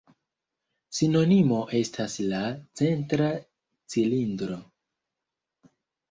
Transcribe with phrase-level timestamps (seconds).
[0.99, 2.39] Sinonimo estas la
[2.81, 3.27] „centra
[3.95, 4.57] cilindro“.